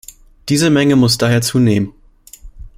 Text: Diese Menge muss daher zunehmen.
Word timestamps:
Diese 0.49 0.71
Menge 0.71 0.95
muss 0.95 1.19
daher 1.19 1.43
zunehmen. 1.43 1.93